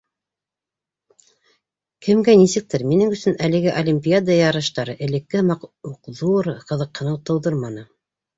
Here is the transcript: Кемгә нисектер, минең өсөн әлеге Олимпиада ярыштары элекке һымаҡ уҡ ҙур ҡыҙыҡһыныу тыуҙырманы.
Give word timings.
Кемгә 2.07 2.33
нисектер, 2.43 2.85
минең 2.93 3.11
өсөн 3.17 3.37
әлеге 3.49 3.75
Олимпиада 3.83 4.39
ярыштары 4.39 4.97
элекке 5.09 5.43
һымаҡ 5.43 5.69
уҡ 5.91 6.11
ҙур 6.23 6.51
ҡыҙыҡһыныу 6.73 7.23
тыуҙырманы. 7.31 7.87